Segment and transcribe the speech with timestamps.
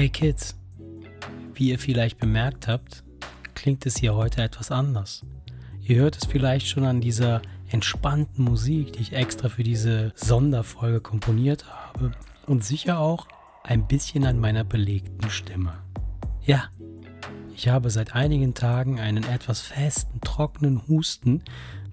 [0.00, 0.56] Hey Kids,
[1.52, 3.04] wie ihr vielleicht bemerkt habt,
[3.54, 5.26] klingt es hier heute etwas anders.
[5.82, 11.02] Ihr hört es vielleicht schon an dieser entspannten Musik, die ich extra für diese Sonderfolge
[11.02, 12.12] komponiert habe
[12.46, 13.26] und sicher auch
[13.62, 15.74] ein bisschen an meiner belegten Stimme.
[16.40, 16.70] Ja,
[17.54, 21.42] ich habe seit einigen Tagen einen etwas festen, trockenen Husten,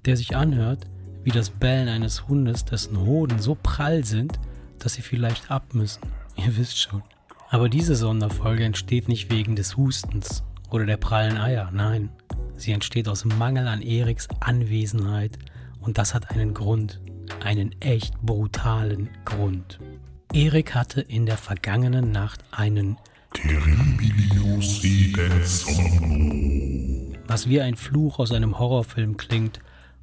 [0.05, 0.85] der sich anhört
[1.25, 4.39] wie das Bellen eines Hundes, dessen Hoden so prall sind,
[4.79, 6.03] dass sie vielleicht ab müssen.
[6.37, 7.03] Ihr wisst schon.
[7.49, 12.09] Aber diese Sonderfolge entsteht nicht wegen des Hustens oder der prallen Eier, nein.
[12.55, 15.37] Sie entsteht aus Mangel an Eriks Anwesenheit
[15.79, 16.99] und das hat einen Grund,
[17.43, 19.79] einen echt brutalen Grund.
[20.33, 22.97] Erik hatte in der vergangenen Nacht einen
[27.27, 29.59] was wie ein Fluch aus einem Horrorfilm klingt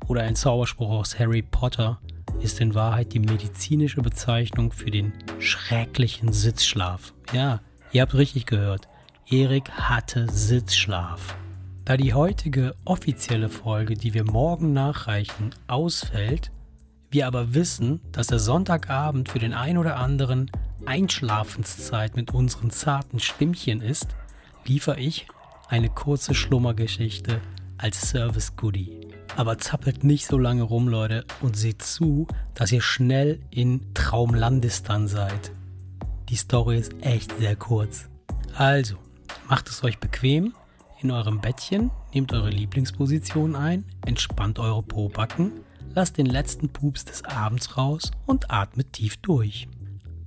[0.06, 2.00] oder ein Zauberspruch aus Harry Potter,
[2.40, 7.12] ist in Wahrheit die medizinische Bezeichnung für den schrecklichen Sitzschlaf.
[7.32, 7.60] Ja,
[7.92, 8.88] ihr habt richtig gehört.
[9.28, 11.36] Erik hatte Sitzschlaf.
[11.84, 16.50] Da die heutige offizielle Folge, die wir morgen nachreichen, ausfällt,
[17.10, 20.50] wir aber wissen, dass der Sonntagabend für den ein oder anderen
[20.86, 24.08] Einschlafenszeit mit unseren zarten Stimmchen ist,
[24.66, 25.26] liefere ich
[25.68, 27.40] eine kurze Schlummergeschichte
[27.78, 29.00] als Service-Goodie.
[29.36, 35.08] Aber zappelt nicht so lange rum, Leute, und seht zu, dass ihr schnell in Traumlandistan
[35.08, 35.52] seid.
[36.28, 38.08] Die Story ist echt sehr kurz.
[38.54, 38.96] Also,
[39.48, 40.54] macht es euch bequem
[41.00, 45.52] in eurem Bettchen, nehmt eure Lieblingsposition ein, entspannt eure Pobacken,
[45.94, 49.68] lasst den letzten Pups des Abends raus und atmet tief durch.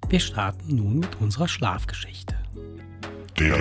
[0.09, 2.35] Wir starten nun mit unserer Schlafgeschichte.
[3.37, 3.57] Der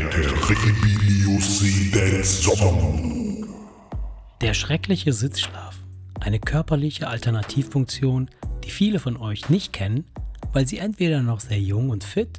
[4.42, 5.78] Der schreckliche Sitzschlaf.
[6.20, 8.28] Eine körperliche Alternativfunktion,
[8.64, 10.04] die viele von euch nicht kennen,
[10.52, 12.38] weil sie entweder noch sehr jung und fit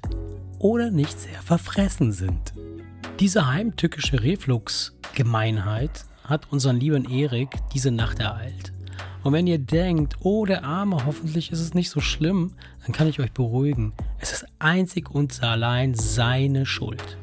[0.60, 2.54] oder nicht sehr verfressen sind.
[3.20, 8.74] Diese heimtückische Reflux-Gemeinheit hat unseren lieben Erik diese Nacht ereilt.
[9.24, 12.54] Und wenn ihr denkt, oh der Arme, hoffentlich ist es nicht so schlimm,
[12.84, 13.94] dann kann ich euch beruhigen.
[14.20, 17.18] Es ist einzig und allein seine Schuld.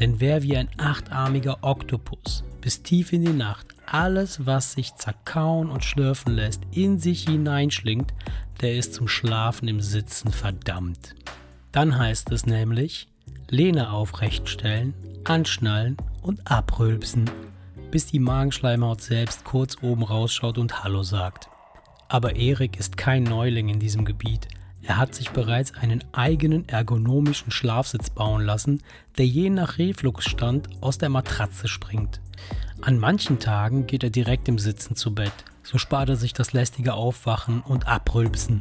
[0.00, 5.70] Denn wer wie ein achtarmiger Oktopus bis tief in die Nacht alles, was sich zerkauen
[5.70, 8.12] und schlürfen lässt, in sich hineinschlingt,
[8.60, 11.14] der ist zum Schlafen im Sitzen verdammt.
[11.72, 13.08] Dann heißt es nämlich,
[13.48, 14.94] Lehne aufrechtstellen,
[15.24, 17.30] anschnallen und abrülpsen
[17.94, 21.48] bis die Magenschleimhaut selbst kurz oben rausschaut und Hallo sagt.
[22.08, 24.48] Aber Erik ist kein Neuling in diesem Gebiet.
[24.86, 28.82] Er hat sich bereits einen eigenen ergonomischen Schlafsitz bauen lassen,
[29.16, 32.20] der je nach Refluxstand aus der Matratze springt.
[32.82, 36.52] An manchen Tagen geht er direkt im Sitzen zu Bett, so spart er sich das
[36.52, 38.60] lästige Aufwachen und Abrülpsen.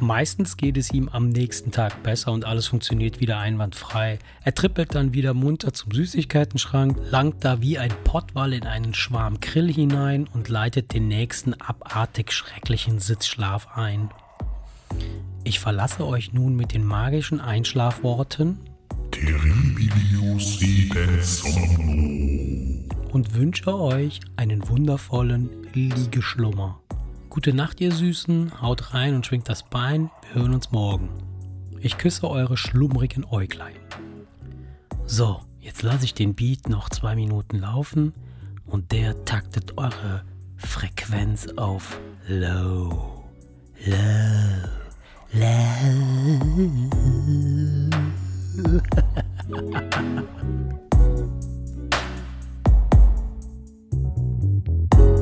[0.00, 4.18] Meistens geht es ihm am nächsten Tag besser und alles funktioniert wieder einwandfrei.
[4.44, 9.40] Er trippelt dann wieder munter zum Süßigkeitenschrank, langt da wie ein Pottwall in einen Schwarm
[9.40, 14.10] Grill hinein und leitet den nächsten abartig schrecklichen Sitzschlaf ein.
[15.44, 18.58] Ich verlasse euch nun mit den magischen Einschlafworten
[23.12, 26.80] und wünsche euch einen wundervollen Liegeschlummer.
[27.30, 28.60] Gute Nacht, ihr Süßen.
[28.60, 30.10] Haut rein und schwingt das Bein.
[30.32, 31.08] Wir hören uns morgen.
[31.80, 33.76] Ich küsse eure schlummrigen Äuglein.
[35.06, 38.12] So, jetzt lasse ich den Beat noch zwei Minuten laufen
[38.66, 40.24] und der taktet eure
[40.56, 43.17] Frequenz auf Low.
[54.68, 55.17] you